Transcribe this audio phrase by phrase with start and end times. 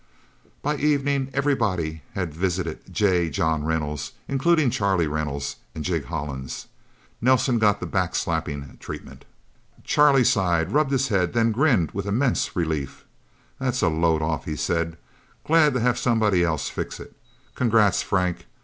[0.63, 3.29] By evening, everybody had visited J.
[3.29, 6.65] John Reynolds, including Charlie Reynolds and Jig Hollins.
[7.21, 9.25] Nelsen got the backslapping treatment.
[9.83, 13.05] Charlie sighed, rubbed his head, then grinned with immense relief.
[13.59, 14.97] "That's a load off," he said.
[15.45, 17.15] "Glad to have somebody else fix it.
[17.53, 18.47] Congrats, Frank.